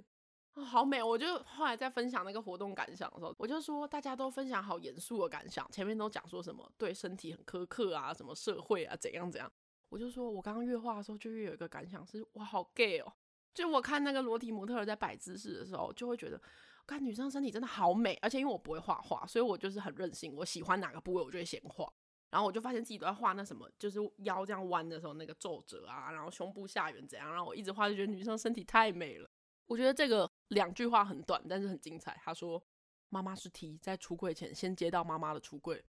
[0.54, 1.02] 哦，好美！
[1.02, 9.50] 我就后来在分享那个活动感想的时候，我就说大家都分享好严肃的感想，前面都讲说什么对身体很苛刻啊，什么社会啊怎样怎样。
[9.88, 13.12] 我就说我刚刚越画的时候，就越有一个感想是，哇，好 gay 哦！
[13.52, 16.40] 就我看那个裸体模特儿在摆姿势的时候，就会觉得，
[16.86, 21.92] 看女生身体真的好美，而且因为我不会画画，所以我就是很任性，我喜欢哪个部位，我就会先画。
[22.34, 29.30] 然后我就发现自己都在画那什么，就是腰这样弯的时候那个皱褶啊，然后胸部下缘怎样，然后我一直画就觉得女生身体太美了。
[29.66, 32.20] 我觉得这个两句话很短，但是很精彩。
[32.24, 32.60] 他说
[33.08, 35.84] ：“妈妈是 T，在出柜前先接到妈妈的出柜。”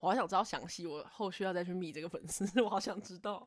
[0.00, 3.46] 我好想知道详细，我后续要再去密这个粉丝， 我好想知道。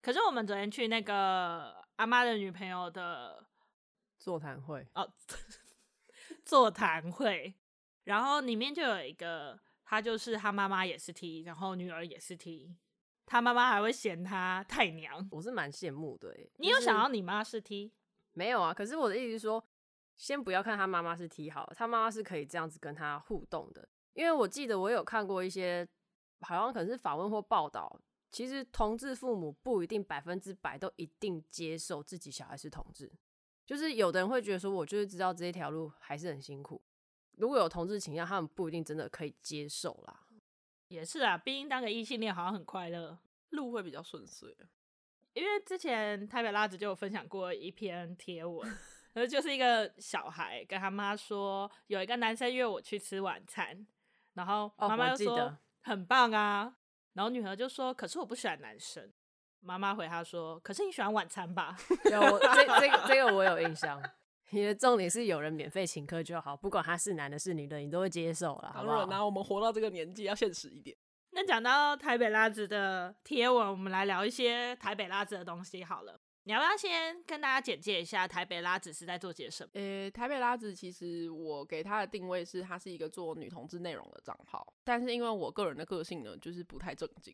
[0.00, 3.44] 可是我们昨天去那个阿妈的女朋友的
[4.16, 5.12] 座谈会哦，
[6.46, 7.52] 座谈会，
[8.04, 9.58] 然后里面就有一个，
[9.90, 12.76] 他就是他妈妈也是 T，然后女儿也是 T，
[13.26, 16.32] 他妈妈还会嫌他太娘，我是蛮羡慕的。
[16.58, 17.90] 你有想要你妈是 T？
[18.34, 19.66] 没有啊，可是我的意思是说，
[20.16, 23.88] 先不要看他妈妈是 T 好了，他妈妈是可以这样子跟他互动的。
[24.12, 25.84] 因为我记得我有看过一些，
[26.42, 28.00] 好像可能是访问或报道，
[28.30, 33.10] 其实同志父母不一定百分之百都一定接受自己小孩是同志，
[33.66, 36.80] 就是有的人会觉得说，我就是知道这一条路还是很辛苦。
[37.40, 40.20] 如果有同志倾向，他们不一定真的可以接受啦。
[40.88, 43.18] 也是啊，毕竟当个异性恋好像很快乐，
[43.50, 44.54] 路会比较顺遂。
[45.32, 48.68] 因为之前台北拉子就有分享过一篇贴文，
[49.14, 53.86] 然后就是一个小孩跟他妈说，有一个男生约我去吃晚餐，
[54.34, 56.76] 然后妈妈就说很棒啊，
[57.12, 59.10] 然后女儿就说可是我不喜欢男生，
[59.60, 61.76] 妈妈回他说可是你喜欢晚餐吧？
[62.10, 64.02] 有这这个这个我有印象，
[64.50, 69.08] 你的重点是有人免费请客就好，不管他是男的是女的，你都会接受了，好不好？
[69.08, 70.96] 然后我们活到这个年纪要现实一点。
[71.30, 76.20] 那讲到台北拉子的贴文，我们来聊一些台北拉子的东西好了。
[76.44, 79.70] 你要不要先跟大家简介一下台北拉子是在做些什么？
[79.74, 84.74] 呃、欸，台北拉子其实我给他的定位是，他是一个做女同志内容的账号。
[84.82, 87.32] 但是因为我个人的个性呢，就是不太正经。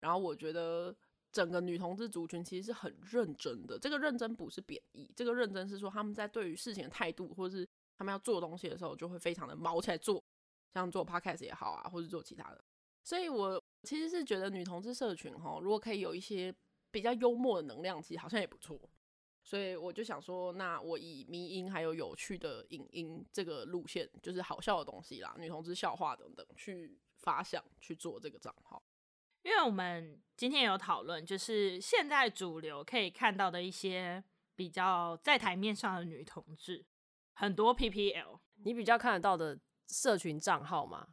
[0.00, 0.94] 然后我觉得
[1.32, 3.78] 整个女同志族群其实是很认真的。
[3.78, 7.66] 这个认真不是贬义，这个认真是说他们在对于事情的态度，或者是
[7.96, 10.22] 他们要做东西的时候，就会非常的卯起来做，
[10.74, 12.62] 像做 podcast 也好啊，或者做其他的。
[13.02, 16.54] 所以，我其实是觉得女同志社群哈，如果可以有一些
[16.90, 18.78] 比较幽默的能量，其实好像也不错。
[19.42, 28.80] 所以我就想说，那我以迷因还有有趣的影音这个路线，就是好笑的东西啦，女同志笑话等等，去发想去做这个账号。
[29.42, 34.22] 因为我们今天有讨论，就是现在主流可以看到的一些
[34.54, 36.84] 比较在台面上的女同志，
[37.32, 41.08] 很多 PPL，你比较看得到的社群账号嘛？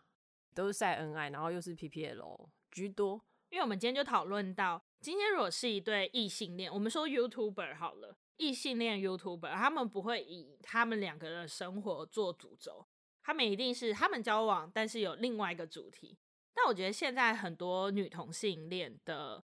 [0.54, 3.24] 都是晒恩爱，然后又是 PPL 居多。
[3.50, 12.86] 因为我们今天就讨论到，今天如果是一对异性恋，我们说 YouTuber 好了，异性恋 YouTuber，他们不会以他们两个人的生活做主轴，
[13.24, 16.20] 他们一定是他们交往，但是有另外一个主题。
[16.62, 19.42] 但我觉得现在很多女同性恋的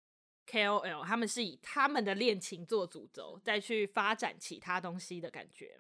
[0.48, 5.78] KOL，他们是以他们的恋情做主轴，再去发展其他东西的感觉。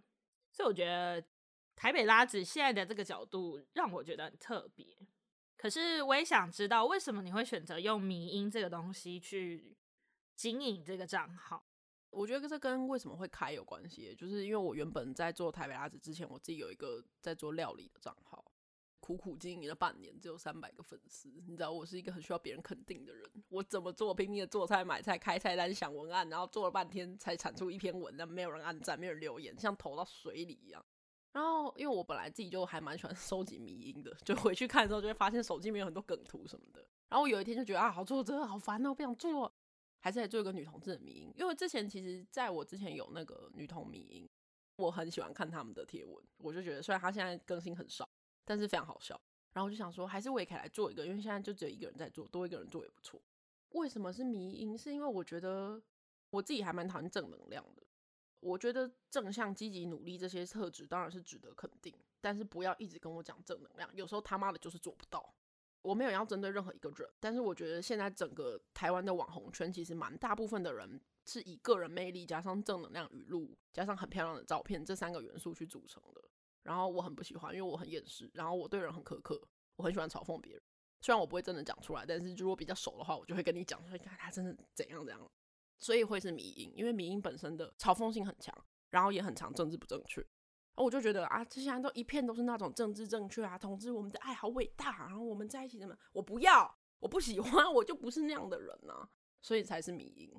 [0.52, 1.20] 所以我觉得
[1.74, 4.96] 台北拉子现在的这个角度让我觉得很特别。
[5.56, 9.76] 可是我也想知道，为什么你会选择用迷音这个东西去
[10.36, 11.66] 经营这个账号？
[12.10, 18.44] 我觉得这跟为什么会开有关系，就是因为我原本在做台北拉子之前，我自己有一个在做料理的账号，
[19.04, 21.28] 苦苦经营了半年，只有三百个粉丝。
[21.46, 30.82] 你知道，我是一个很需要别人肯定的人，我怎么做，拼命的做菜、买菜、开菜单、想文案，然后做了半天才产出一篇文，但没有人按赞，没有人留言，像投到水里一样。
[31.32, 36.80] 然后，因为我本来自己就还蛮喜欢收集迷因的，就回去看的时候就会发现手机里面有很多梗图什么的。
[37.10, 39.52] 然后我有一天就觉得啊，好做这个好烦哦，不想做，
[40.00, 41.30] 还是来做一个女同志的迷因。
[41.36, 44.26] 因为之前其实在我之前有那个女同迷因，
[44.76, 48.08] 我很喜欢看他们的贴文，我就觉得虽然他现在更新很少，
[48.44, 49.20] 但是非常好笑。
[49.52, 53.22] 然后我就想说，还是我也可以来做一个，因为现在就只有一个人在做，多一个人做也不错。
[53.70, 54.76] 为什么是迷因？
[54.76, 55.80] 是因为我觉得
[56.30, 57.82] 我自己还蛮讨厌正能量的。
[58.40, 65.34] 我觉得正向、积极、努力这些特质当然是值得肯定，但是不要一直跟我讲正能量，有时候他妈的就是做不到。
[65.82, 76.23] 我没有要针对任何一个人，但是我觉得现在整个台湾的网红圈其实蛮大部分的人是以个人魅力加上正能量语录加上很漂亮的照片这三个元素去组成的。
[76.64, 79.40] 然后我很不喜欢，因为我很厌世，然后我对人很苛刻，
[79.76, 80.62] 我很喜欢嘲讽别人。
[81.00, 85.30] 虽然我不会真的讲出来，但是如果比较熟的话，我就会跟你讲说，你看他真的怎样怎样。
[85.76, 88.54] 所以会是迷因，因为迷因本身的嘲讽性很强，
[88.90, 90.24] 然后也很强政治不正确。
[90.76, 95.96] 我就觉得啊，这些人都一片都是那种政治正确啊，同志我们的爱好伟大，然后我们在一起怎么？
[96.12, 99.06] 我不要，我不喜欢，我就不是那样的人啊，
[99.42, 100.32] 所以才是迷因。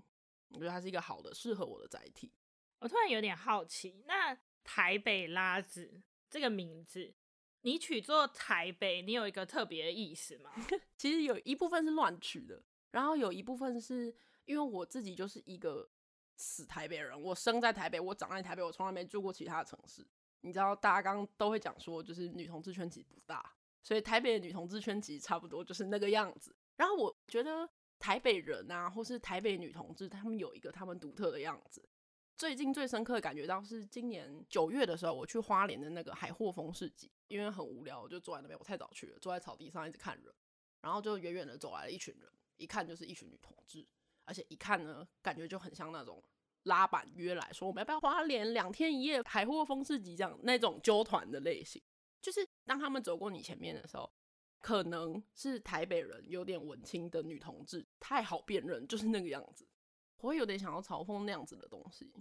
[0.50, 2.32] 我觉得它是一个好的、适合我的载体。
[2.80, 7.14] 我突然有点好奇，那台北拉子这个名字，
[7.62, 10.52] 你取作台北，你有一个特别的意思吗？
[10.98, 12.62] 其实有一部分是乱取的，
[12.92, 14.16] 然后有一部分是。
[14.46, 15.90] 因为我自己就是一个
[16.36, 20.06] 死台北人，我生在台北，我长在台北，我从来没住过其他的城市。
[20.42, 26.56] 你知道，大家刚刚都会讲说，就是女同志圈其实不大，所以台北的女同志圈其实差不多就是那个样子。
[26.76, 31.84] 然后我觉得台北人啊，或是台北女同志，他们有一个他们独特的样子。
[32.38, 40.34] 最近最深刻的感觉到是今年九月的时候，我去花莲的那个海货风市集，因为很无聊，我就坐在那边，我太早去了，坐在草地上一直看人，
[40.82, 43.88] 然后就远远的走来了一群人，一看就是一群女同志。
[44.26, 46.22] 而且一看呢，感觉就很像那种
[46.64, 51.82] 拉板约来说，我们要不要花莲两天一夜海货风市集这样那种揪团的类型。
[52.20, 54.12] 就是当他们走过你前面的时候，
[54.60, 59.66] 可能是台北人有点文青的女同志，太好辨认，就是那个样子。
[60.20, 62.12] 我会有点想要嘲讽那样子的东西。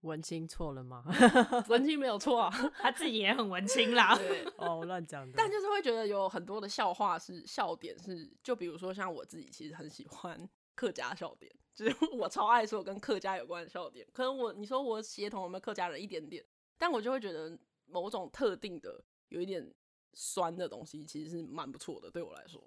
[0.00, 1.04] 文青错了吗？
[1.68, 4.14] 文青没有错啊， 他自己也很文青啦。
[4.16, 5.32] 对哦，乱讲的。
[5.36, 10.48] 但就是会觉得有很多的笑话是笑点是，就比如说像我自己其实很喜欢。
[10.76, 14.04] 客家笑点，就是我超爱说跟客家有关的笑点。
[14.12, 16.44] 可能我你说我协同我们客家人一点点，
[16.76, 19.72] 但我就会觉得某种特定的有一点
[20.14, 22.10] 酸的东西，其实是蛮不错的。
[22.10, 22.60] 对我来说，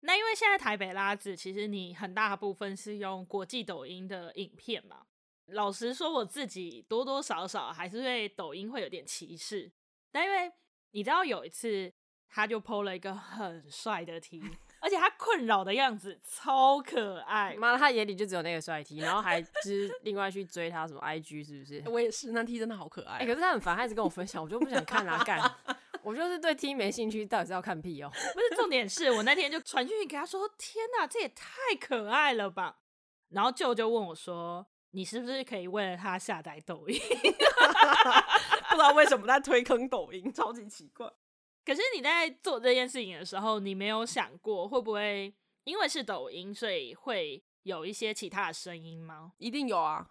[0.00, 5.02] 那因为现在台北拉子，其实你很大部分是用国际抖音的影片嘛。
[5.46, 9.70] 老实说，我自己多多少少还是对抖音会有点歧视。
[10.12, 10.50] 但因为
[10.92, 11.92] 你知道有一次，
[12.28, 14.42] 他就 PO 了一个很帅的 T。
[14.82, 21.82] 而且他困扰的样子超可爱，妈的，他眼里就只有那个帅 T，然后还就是另外去追他什么 IG 是不是？
[21.86, 23.18] 我也是，那 T 真的好可爱。
[23.26, 25.38] 可是他很烦，他一直跟我分享，我就不想看啊，干，
[26.02, 28.32] 我就是对 T 没兴趣，到底是要看屁哦、喔？
[28.34, 32.78] 不是，重点是我那天就传讯息给他说：“天哪，这也太可爱了吧！”
[33.30, 36.98] 然后舅舅问我说：“你是不是可以为了他下载抖音？”
[38.70, 41.10] 不知道为什么在推坑抖音，超级奇怪。
[41.64, 45.32] 可是你在做这件事情的时候，你没有想过会不会
[45.64, 49.32] 因为是抖音，所以会有一些其他的声音吗？
[49.38, 50.10] 一定有啊，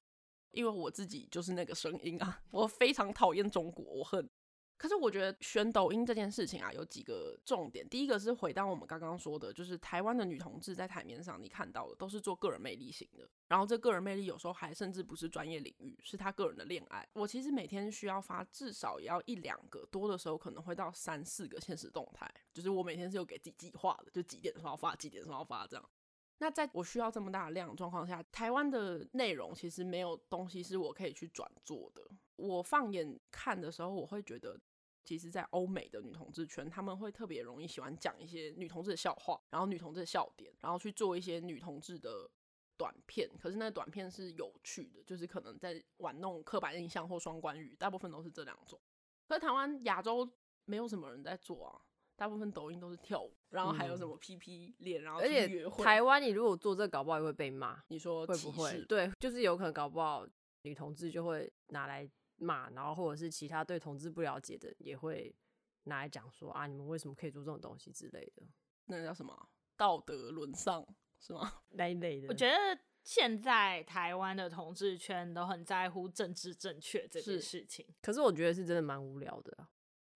[0.51, 4.29] 因为我自己就是那个声音啊，我非常讨厌中国，我恨。
[4.79, 7.85] 可是我觉得选抖音这件事情啊，有几个重点。
[7.89, 17.05] 第一个是回到我们刚刚说的，就是台湾的女同志在台面上你看到的都是做个人魅力型的，然后这个人魅力有时候还甚至不是专业领域，是她个人的恋爱。
[17.11, 25.89] 我其实每天需要发至少也要一两个，多的时候可能会到三四个现实动态，就是我每天是有给自己计划的，就几点的时候发，几点的时候发这样。
[26.37, 32.01] 那在我需要这么大的量的状况下，台湾的内容其实没有东西是我可以去转做的。
[32.37, 34.57] 我放眼看的时候，我会觉得。
[35.05, 42.29] 其实，在欧美的女同志圈，他们会特别容易喜欢讲一些女同志的笑话，然后女同志的笑点，然后去做一些女同志的
[42.77, 43.27] 短片。
[43.39, 48.79] 可是那短片是有趣的，就是可能在玩弄刻板印象或双关语，大部分都是这两种。
[49.27, 50.29] 可是台湾亚洲
[50.65, 51.81] 没有什么人在做啊，
[52.15, 55.83] 大部分抖音都是跳舞，然后还有什么 P P 脸，然后去约会。
[55.83, 57.81] 台湾你如果做这个，搞不好也会被骂。
[57.87, 58.79] 你说会不会？
[58.85, 60.27] 对，就是有可能搞不好
[60.61, 62.07] 女同志就会拿来。
[62.39, 65.35] 骂，然后或者是其他对同志不了解的，也会
[65.83, 68.43] 拿来讲说啊，你们为什么可以做这种东西之类的？
[68.85, 70.85] 那叫什么道德沦丧
[71.19, 71.61] 是吗？
[71.71, 72.27] 那一类的。
[72.27, 72.55] 我觉得
[73.03, 79.67] 现在台湾的同志圈都很在乎政治正确这件事情，可是我觉得是真的蛮无聊的。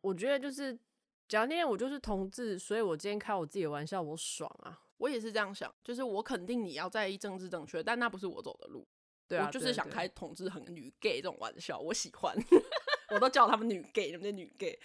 [0.02, 0.78] 我觉得就是，
[1.28, 4.82] 假如那天我就是同志，所以我今天开我自己的玩笑，我爽啊！
[4.98, 8.88] 我也是这样想，就是我肯定你要在意政治正确，但那不是我走的路。
[9.28, 12.36] 对啊，我就是想开同志很女 gay 这种玩笑，我喜欢，
[13.12, 14.78] 我都叫他们女 gay，你们的女 gay，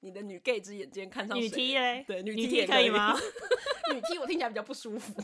[0.00, 2.04] 你的女 gay 之眼睛看上女 T 嘞？
[2.06, 3.14] 对，女 T, 也可以吗？
[3.92, 5.14] 女 T 我听起来比较不舒服，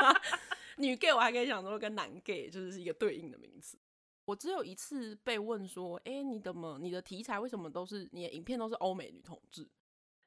[0.76, 3.78] 女 gay 我还可以想说跟男 gay 就是是一个对应的名词。
[4.26, 9.68] 我只有一次被问说，哎、欸，你怎么你的题材为什么都是你的影片都是欧美女同志？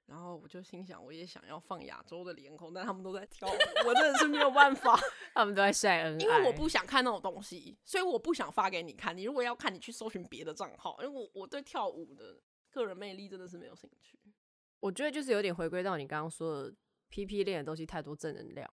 [0.05, 3.51] 然后我就心想，我也想要放亚洲的脸孔，但他们都在跳舞，
[3.87, 4.99] 我真的是没有办法。
[5.33, 9.15] 他们都在晒恩爱，因为我不想看那种东西，所以我不想发给你看。
[9.17, 12.39] 你如果要看，你去搜寻别的账号，因为我我对跳舞的
[12.69, 14.19] 个人魅力真的是没有兴趣。
[14.79, 16.75] 我觉得就是有点回归到你刚刚说的
[17.09, 18.69] ，P P 练的东西太多正能量。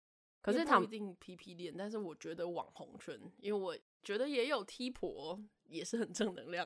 [0.41, 6.63] 可是他不一定 P P 练，但是我觉得网红圈，因为我觉得也有 T 婆也是很正能量。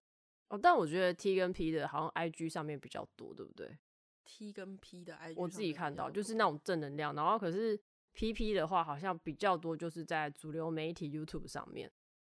[0.49, 3.77] 哦，但我觉得 T 跟 P 的好像 I G 上面比较多，对不对
[4.29, 7.77] ？T 跟 P 的 I G 我自己看到就是那种正能量，然后可是
[8.13, 11.91] P P 的话好像比较多，就是在主流媒体 YouTube 上面。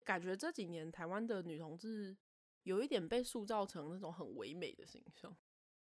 [0.05, 2.17] 感觉这几年台湾的女同志
[2.63, 5.37] 有一点被塑造成那种很唯美的形象。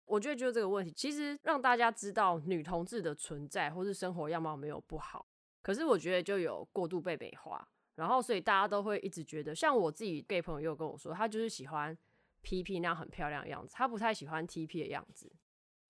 [0.06, 5.28] 我觉得就是这个问题，其实让大家知道女同志的存在或是生活样貌没有不好，
[5.62, 11.98] 可是我觉得就有过度被美化，然后所以大家都会一直觉得，像我自己 gay 朋友又跟我说，他就是喜欢。
[12.44, 15.30] P P 那样很漂亮的样子，他不太喜欢 T P 的样子。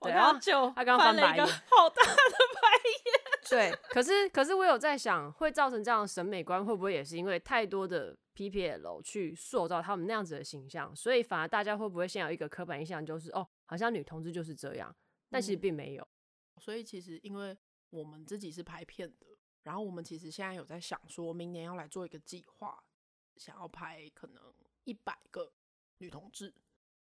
[0.02, 0.32] 对啊，
[0.76, 2.12] 他刚翻了一个好大的
[2.54, 2.62] 白
[3.06, 3.40] 眼。
[3.50, 14.94] 对，可是可是我有在想，会造成这样的审美观，会不会也是因为太多的 P P L 去塑造他们那样子的形象，所以反而大家会不会先有一个刻板印象，就是哦，好像女同志就是这样，
[15.30, 16.04] 但其实并没有。
[16.04, 17.58] 嗯，所以其实因为
[17.90, 19.26] 我们自己是拍片的，
[19.64, 22.84] 然后我们其实现在有在想，说明年要来做一个计划，
[23.38, 24.42] 想要拍可能
[24.84, 25.52] 一百个。
[26.00, 26.54] 女同志，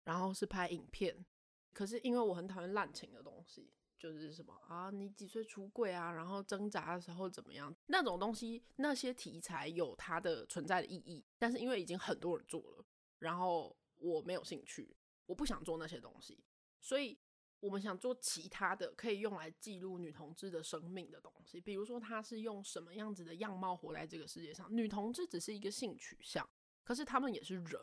[0.04, 1.24] 然后是拍影片，
[1.74, 12.84] 可是因为我很讨厌滥情的东西，就是什么啊，你几岁出柜啊，然后挣扎的时候怎么样，那种东西，那些题材有它的存在的意义，但是因为已经很多人做了，
[13.18, 16.44] 然后我没有兴趣，我不想做那些东西，
[16.80, 17.18] 所以
[17.60, 26.48] 我们想做其他的可以用来记录女同志的生命的东西，比如说她是用什么样子的样貌活在这个世界上，女同志只是一个性取向，
[26.84, 27.80] 可是他们也是人。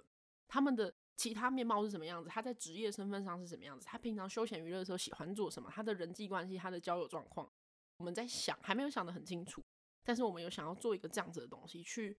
[0.48, 2.28] 他们的其他面貌是什么样子？
[2.28, 3.86] 他在职业身份上是什么样子？
[3.86, 5.70] 他平常休闲娱乐的时候喜欢做什么？
[5.72, 7.48] 他的人际关系、他的交友状况，
[7.98, 9.64] 我们在想，还没有想得很清楚。
[10.04, 12.18] 但是我们有想要做一个这样子的东西，去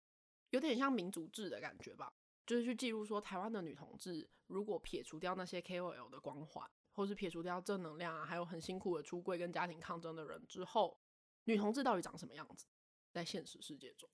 [0.50, 2.12] 有点像民族志的感觉吧，
[2.46, 10.96] 就是去记录说台湾的女同志，如果撇除掉那些 KOL 的光环，或是撇除掉正能量啊，还有很辛苦的出柜跟家庭抗争的人之后，
[11.46, 12.66] 女同志到底长什么样子？
[13.10, 14.08] 在现实世界中。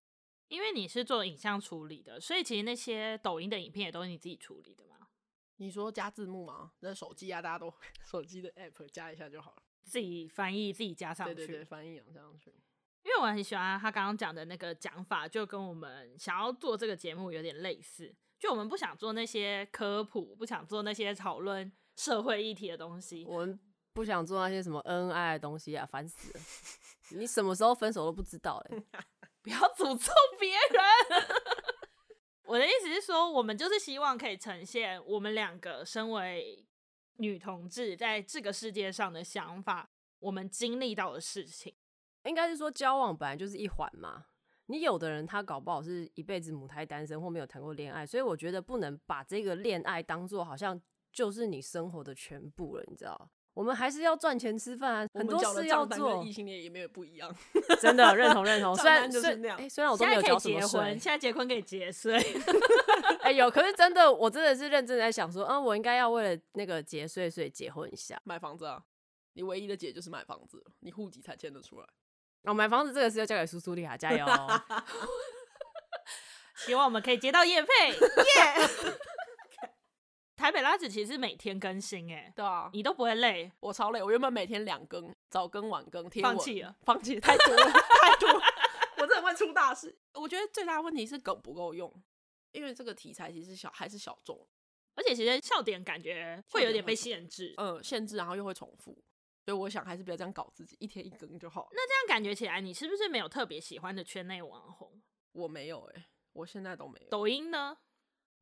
[0.49, 5.09] 因为你是做影像处理的，所以其实那些抖音的影片也都是你自己处理的吗？
[5.57, 6.73] 你说加字幕吗？
[6.81, 7.73] 那手机啊，大家都
[8.05, 11.35] 手机的 app 加一下就好了，自己翻译自己加上去。
[11.35, 12.51] 对对对，翻译上去。
[13.05, 18.15] 因为我很喜欢他刚刚讲的那个讲法，就跟我们想要做这个节目有点类似。
[18.39, 23.59] 就我们不想做那些科普，不想做那些讨论社会议题的东西，我们
[23.93, 26.41] 不想做那些什么恩爱的东西啊，烦死了！
[27.19, 28.83] 你什么时候分手都不知道嘞。
[29.43, 31.29] 不要诅咒别人。
[32.45, 36.67] 我的意思是说，我们就是希望可以呈现我们两个身为
[37.17, 41.75] 女同志在这个世界上的想法，我们经历到的事情。
[42.25, 44.27] 应该是说，交往本来就是一环嘛。
[44.67, 50.79] 你有的人他搞不好是一辈子母胎单身或没有谈过恋爱，所以我觉得不能把这个恋爱当做好像
[51.11, 53.31] 就是你生活的全部了，你知道？
[53.59, 56.23] 我们还是要赚钱吃饭啊，很多事要做。
[56.23, 57.29] 异性恋也没有不一样，
[57.81, 58.73] 真的认同认同。
[58.79, 62.15] 虽然就是那样，欸、虽然我都没有交什么结婚，现在结婚可以节税。
[63.19, 68.81] 哎、欸、有，可是真的，我真的是认真在想说，嗯，我应该要为了那个节税，所以结婚一下，买房子啊。
[69.33, 71.87] 你唯一的解就是买房子，你户籍才签得出来。
[72.45, 74.25] 哦，买房子这个事要交给苏苏丽亚，加油！
[76.65, 78.95] 希望我们可以接到业配，耶、yeah!！
[80.39, 84.01] 台北拉子其实是每天更新哎，对啊，你都不会累，我超累。
[84.01, 88.41] 我原本每天两更，早更晚更，贴放弃了，放弃 太多了，太多了，
[88.99, 89.99] 我真的会出大事。
[90.15, 91.93] 我觉得最大的问题是梗不够用，
[92.53, 94.47] 因为这个题材其实小还是小众，
[94.95, 98.93] 而且其实笑点感觉会有点被限制，嗯，限制，然后又会重复，
[99.45, 101.69] 所以我想还是不要这样搞自己，一天一更就好。
[101.73, 105.03] 那这样感觉起来，你是不是没有特别喜欢的圈内网红？
[105.33, 107.09] 我没有哎、欸，我现在都没有。
[107.09, 107.77] 抖音呢？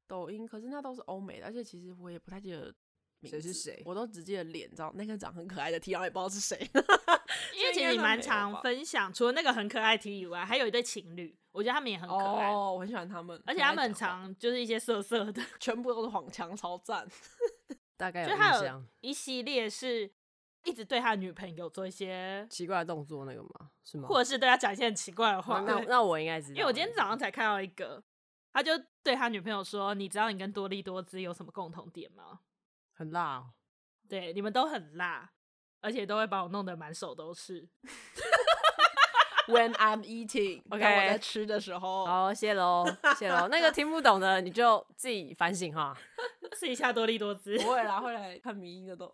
[0.07, 2.73] 抖音，可是那都是欧美的，而且其实我也不太记得
[3.23, 6.59] 谁是谁，我都只记得脸，知道那个长很可爱的 T，然后也不知道是谁。
[7.57, 17.07] 因为其实你蛮常分享，除了那个很可爱 T 以外，还有一对情侣，我觉得他们也很可爱，哦，我很喜欢他们，而且他们很常就是一些色色的， 全部都是黄腔，超赞。
[17.97, 20.11] 大概有就他有一系列是
[20.65, 23.71] 一直对他女朋友做一些奇怪的动作，那个吗？
[23.83, 24.07] 是吗？
[24.07, 25.61] 或者是对他讲一些很奇怪的话？
[25.61, 28.03] 那那我应该知道，因为我今天早上才看到一个。
[28.57, 32.41] 他就对他女朋友说：“你知道你跟多利多滋有什么共同点吗？
[32.95, 33.51] 很辣哦。
[34.09, 35.31] 对，你们都很辣，
[35.83, 37.69] 而且都会把我弄得满手都是。
[39.47, 42.07] When I'm eating，OK，我在吃的时候。
[42.07, 42.87] 好，谢喽，
[43.19, 43.47] 谢喽。
[43.49, 45.95] 那个听不懂的你就自己反省哈，
[46.59, 47.59] 试一下多利多滋。
[47.59, 49.13] 不会啦，会来看迷音的都。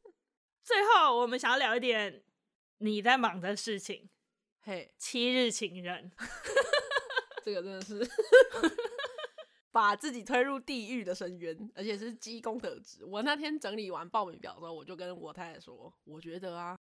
[0.64, 2.22] 最后我们想要聊一点
[2.78, 4.08] 你在忙的事情。
[4.62, 6.10] 嘿，七日情人，
[7.44, 8.06] 这个真的是
[9.72, 13.04] 把自己推入地狱的深渊，而且是积功德值。
[13.04, 16.76] 我那天整理完报名表之后，我就跟我太太说，我觉得啊，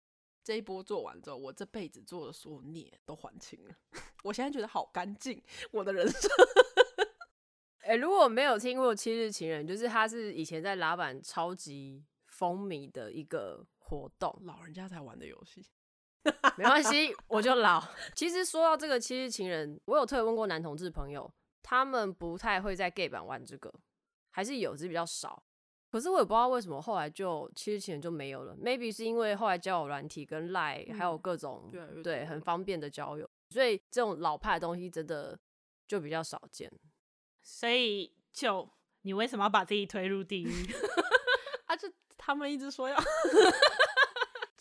[0.43, 3.75] 这一波做完之后，我这辈子做的所有孽都还清了。
[4.23, 6.31] 我现在觉得好干净，我的人生。
[7.79, 15.63] 哎、欸，如果没有听过七日情人，就是他是以前在拉板超级风靡的一个活动，老人家才玩的游戏。
[16.57, 17.83] 没关系，我就老。
[18.15, 21.31] 其实说到这个七日情人，我有特别问过男同志朋友，
[21.63, 23.73] 他们不太会在 gay 版玩这个，
[24.31, 25.43] 还是有，只是比较少。
[25.91, 28.57] 可是我也不知道为什么后来就七日情人就没有了。
[28.57, 35.39] Maybe 是因为后来交友软体跟 Line、嗯、还有各种对，对很方便的交友，所以这种老派的东西真的
[35.87, 36.69] 就比较少见。
[37.43, 38.69] 所以就
[39.03, 40.49] 你为什么要把自己推入地狱？
[41.67, 42.97] 啊，就他们一直说要。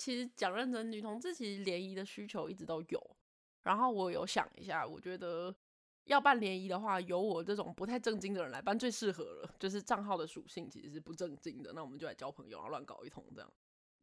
[0.03, 3.15] 其实讲认真，女同志其实联谊的需求一直都有。
[3.61, 5.55] 然后我有想一下，我觉得
[6.03, 9.55] 要办联谊的话，由我这种不太正经的人来办最适合了。
[9.57, 13.49] 就是账号的属性其实是不正经的，那我们就来交朋友，然后乱搞一通这样。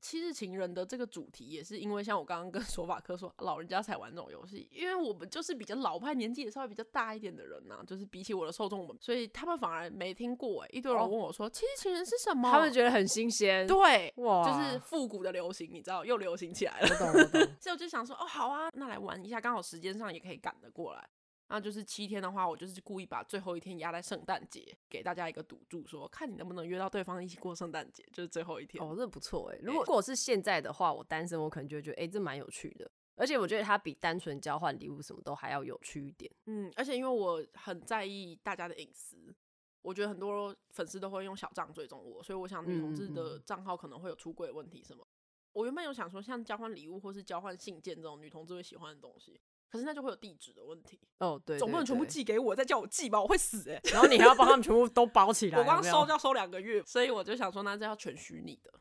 [0.00, 10.78] 七日情人的这个主题也是因为像我刚刚跟 索法克说，老人家才玩这种游戏，因为我们就是比较老派，年纪也稍微比较大一点的人呐、啊，就是比起我的受众们，所以他们反而没听过哎、欸。
[10.78, 12.50] 一堆人问我说，七日情人是什么？
[12.50, 16.88] 他们觉得很新鲜，对，哇，就是复古的流行，你知道，又流行起来了。
[16.90, 17.40] 我懂，我懂。
[17.60, 21.08] 所以我就想说，哦，好啊，那来玩一下，刚好时间上也可以赶得过来。
[21.50, 28.82] 那就是七天的话，我就是故意把最后一天压在圣诞节，给大家一个赌注，说看你能不能约到对方一起过圣诞节，就是最后一天。
[28.82, 29.58] 哦，这不错哎。
[29.60, 32.88] 如果如果是现在的话，我单身，我可能就会觉得，哎、欸，这蛮有趣的。
[33.16, 36.30] 而且我觉得它比单纯交换礼物什么都还要有趣一点。
[36.46, 39.34] 嗯，而且因为我很在意大家的隐私，
[39.82, 45.02] 我觉得很多粉丝都会用小账追踪我，所以我想女同志的账号可能会有出柜问题什么。
[45.02, 45.18] 嗯嗯。
[45.52, 49.40] 我原本有想说，像交换礼物或是交换信件这种女同志会喜欢的东西。
[49.70, 53.92] 可是那就会有地址的问题哦，对，对，对，总不能全部寄给我，再叫我寄吧，我会死哎、欸。
[53.92, 58.72] 然后你还要帮他们全部都包起来， 我光收就要收两个月，所以我就想说，那这要全虚拟的，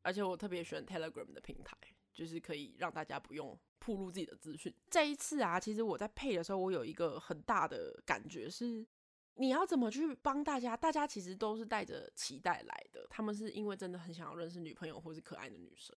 [0.00, 1.76] 而且我特别喜欢 Telegram 的平台，
[2.14, 4.74] 就是可以让大家不用暴露自己的资讯。
[4.90, 8.86] 这一次啊，其实我在配的时候，我有一个很大的感觉是，
[9.34, 10.74] 你要怎么去帮大家？
[10.74, 15.94] 大家其实都是带着期待来的，他们是因为真的很想要认识女朋友或是可爱的女生。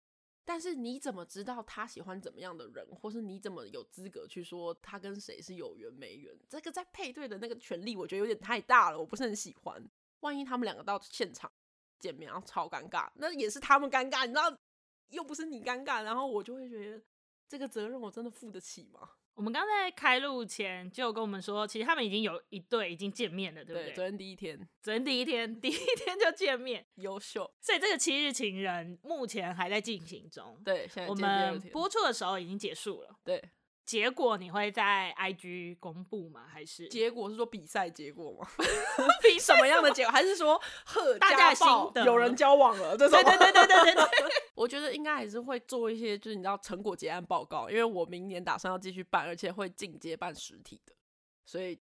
[0.45, 6.35] 但是你怎么知道他喜欢怎么样的人，或是你怎么有资格去说他跟谁是有缘没缘？
[6.49, 9.83] 这个在配对的那个权利，我觉得有点太大了，我不是很喜欢。
[10.21, 11.51] 万一他们两个到现场
[11.99, 14.53] 见面，然后超尴尬，那也是他们尴尬，你知道，
[15.09, 17.01] 又不是你尴尬，然后我就会觉得
[17.47, 19.11] 这个责任我真的负得起吗？
[19.39, 23.85] 我们刚在开录前就跟我们说，其实他们已经有一对已经见面了，对不对？
[23.85, 27.49] 对，昨天第一天，昨天第一天，第一天就见面，优秀。
[27.61, 30.61] 所以这个七日情人目前还在进行中。
[30.65, 33.15] 对，现在我们播出的时候已经结束了。
[33.23, 33.41] 对。
[33.89, 36.45] 结果你会在 IG 公布吗？
[36.47, 38.47] 还是结果是说比赛结果吗？
[39.23, 40.11] 比什么样的结果？
[40.11, 42.95] 还是说贺大家心得有人交往了？
[42.95, 44.05] 对对对对对对对。
[44.53, 50.93] 我觉得应该还是会做一些，就是你知道成果结案报告，因为我明年打算要继续办，而且会进阶办实体的，
[51.43, 51.79] 所以。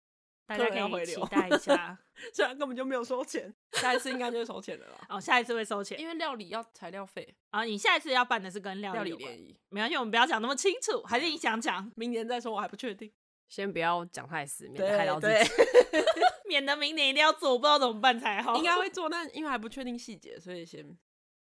[0.48, 1.98] 大家可以期待一 下，
[2.32, 4.98] 虽然根本就没有收钱，下一次应该就会收钱的了。
[5.10, 7.64] 哦，下一次会收钱，因为料理要材料费啊。
[7.64, 13.12] 你下一次要办的是跟料理联谊，没关系，我们不要讲那么清楚，还是你想讲，明年再说，我还不确定，
[13.50, 15.50] 先不要讲太死，免得害到自己，
[16.48, 18.56] 免得明年一定要做，我不知道怎么办才好。
[18.56, 20.96] 应该会做，但因为还不确定细节，所以先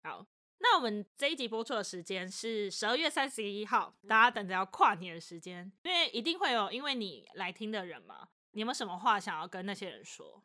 [0.03, 0.25] 好。
[0.61, 8.27] 那我们这一集播出的时间是十二月三十一号，大家等着要跨年的时间，因为一定会有因为你来听的人嘛。
[8.59, 10.43] 你有没有什么话想要跟那些人说？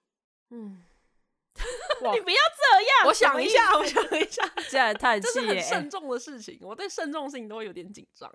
[0.51, 0.85] 嗯，
[2.15, 3.07] 你不要这样。
[3.09, 5.33] 我想一下，我想一下，这样太气耶。
[5.35, 8.33] 这是很慎重的事情，我对慎重的事情都会有点紧张。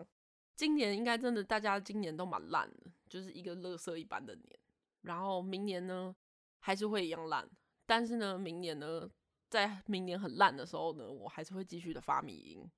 [0.58, 4.60] 今年应该真的，大家今年都蛮烂的，就是一个垃圾一般的年。
[5.04, 6.14] 然后明年呢，
[6.60, 7.50] 还是会一样烂。
[7.86, 9.10] 但是呢，明年呢，
[9.48, 12.70] 在明年很烂的时候呢，我还是会继续的发迷因。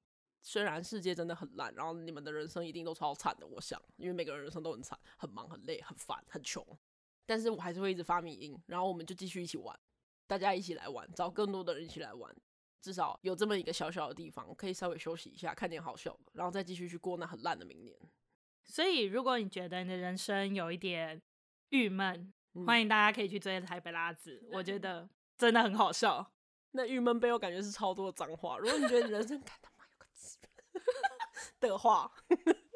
[0.44, 6.64] 虽然世界真的很烂，然后你们的人生一定都超惨的，我想，因为每个人人生都很惨，很忙、很累、很烦、很穷，
[7.32, 9.74] 但是我还是会一直发迷因，然后我们就继续一起玩，
[10.28, 12.30] 大家一起来玩，找更多的人一起来玩，
[12.82, 17.98] 至少有这么一个小小的地方，可以稍微休息一下，看点好笑的，然后再继续去过那很烂的明年。
[18.66, 21.22] 所以，如果你觉得你的人生有一点
[21.70, 25.08] 郁闷，嗯、欢迎大家可以去追台北拉子，我觉得
[25.38, 26.34] 真的很好笑。
[26.76, 29.70] 那郁闷背后感觉是超多的脏话，如果你觉得你人生感到。
[31.62, 32.12] 的话，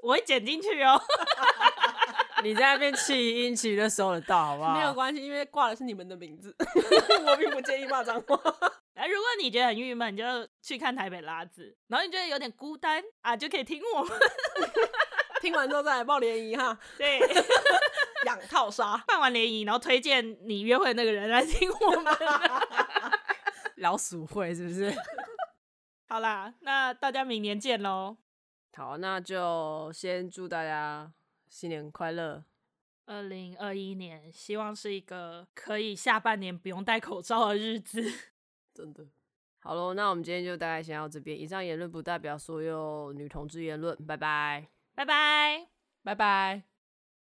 [0.01, 0.97] 我会剪进去哦。
[2.43, 4.73] 你在那边气音气都收得到，好不好？
[4.73, 6.55] 没有关系，因为挂的是你们的名字，
[7.25, 8.35] 我并不介意骂脏话。
[8.95, 10.23] 哎，那如果你觉得很郁闷，你就
[10.61, 14.19] 去看台北拉子，然后你觉得有点孤单啊，就可以听我们。
[15.41, 16.77] 听完之后再来报联谊哈。
[16.97, 17.19] 对，
[18.25, 22.15] 养套杀，办完联谊，然后推荐你约会的那个人来听我们。
[23.77, 24.93] 老鼠会是不是？
[26.07, 28.17] 好啦，那大家明年见喽。
[28.77, 31.11] 好，那就先祝大家
[31.55, 32.43] 新年快乐。
[33.05, 38.03] 二零二一年，希望是一个可以下半年不用戴口罩的日子。
[38.75, 39.07] 真的。
[39.59, 41.39] 好喽，那我们今天就大概先到这边。
[41.39, 43.95] 以上言论不代表所有女同志言论。
[44.05, 45.69] 拜拜，拜拜，
[46.03, 46.74] 拜拜。